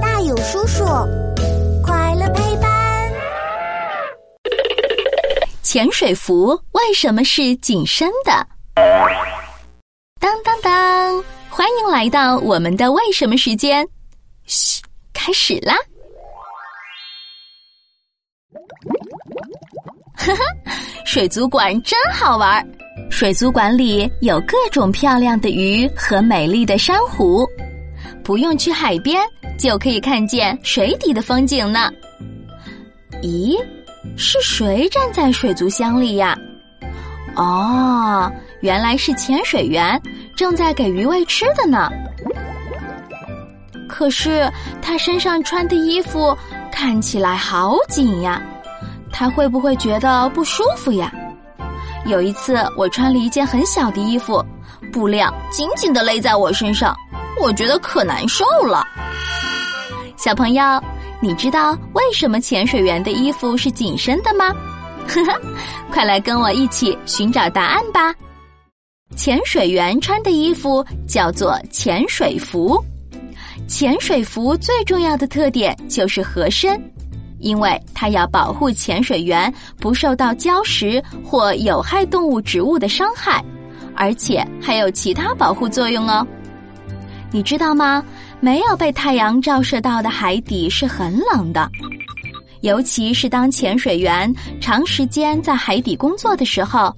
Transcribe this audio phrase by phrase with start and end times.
[0.00, 0.84] 大有叔叔，
[1.82, 3.12] 快乐陪伴。
[5.62, 8.46] 潜水服为什么是紧身的？
[10.18, 11.22] 当当当！
[11.50, 13.86] 欢迎来到我们的为什么时间。
[14.46, 15.74] 嘘，开始啦！
[20.14, 20.72] 哈哈，
[21.04, 22.66] 水族馆真好玩儿。
[23.10, 27.46] 水族馆里有各种漂亮的鱼和美丽的珊瑚，
[28.26, 29.22] 不用去海边
[29.56, 31.88] 就可以看见水底的风景呢。
[33.22, 33.56] 咦，
[34.16, 36.36] 是谁站在水族箱里呀？
[37.36, 38.28] 哦，
[38.62, 40.02] 原来是潜水员
[40.34, 41.88] 正在给鱼喂吃的呢。
[43.88, 44.50] 可是
[44.82, 46.36] 他身上穿的衣服
[46.72, 48.42] 看起来好紧呀，
[49.12, 51.14] 他会不会觉得不舒服呀？
[52.06, 54.44] 有一次，我穿了一件很小的衣服，
[54.92, 56.92] 布料紧紧的勒在我身上，
[57.40, 58.86] 我觉得可难受了。
[60.16, 60.62] 小朋友，
[61.20, 64.52] 你知道为什么潜水员的衣服是紧身的吗？
[65.06, 65.40] 呵呵，
[65.90, 68.14] 快来跟我一起寻找答案吧。
[69.14, 72.82] 潜水员穿的衣服叫做潜水服，
[73.68, 76.80] 潜水服最重要的特点就是合身。
[77.38, 83.44] 因为它要保护潜水员不受到礁石或有害动物、植物的伤害，
[83.94, 86.26] 而且还有其他保护作用哦。
[87.36, 88.02] 你知道吗？
[88.40, 91.70] 没有被太阳照射到的海底是很冷的，
[92.62, 96.90] 尤其是当潜水员长时间在海底工作的时候，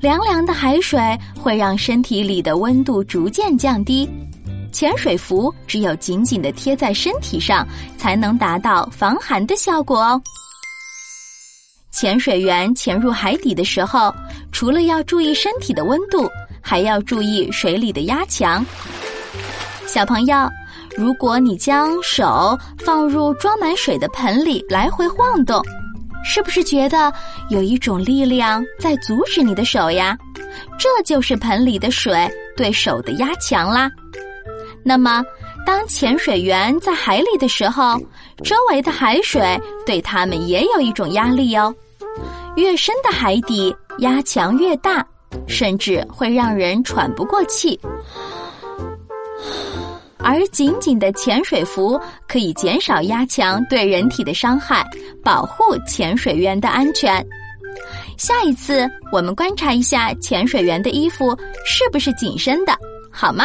[0.00, 1.00] 凉凉的海水
[1.36, 4.08] 会让身体里的温度逐渐降低。
[4.70, 7.66] 潜水服只有紧紧的贴在身体上，
[7.98, 10.22] 才能达到防寒的效果哦。
[11.90, 14.14] 潜水员潜入海底的时候，
[14.52, 18.64] 除了要注意身体的温度，还要注意水里的压强。
[19.92, 20.34] 小朋友，
[20.96, 25.62] 如果你将手放入装满水的盆里来回晃动，
[26.24, 27.12] 是不是觉得
[27.50, 30.16] 有一种力量在阻止你的手呀？
[30.78, 32.26] 这就是盆里的水
[32.56, 33.90] 对手的压强啦。
[34.82, 35.22] 那么，
[35.66, 38.00] 当潜水员在海里的时候，
[38.42, 41.70] 周围的海水对他们也有一种压力哦。
[42.56, 45.06] 越深的海底，压强越大，
[45.46, 47.78] 甚至会让人喘不过气。
[50.22, 54.84] 而紧紧的潜水服可以减少压强对人体的伤害，
[55.22, 57.24] 保护潜水员的安全。
[58.16, 62.72] 下一次，我们观察一下潜水员的衣服是不是紧身的，
[63.10, 63.44] 好吗？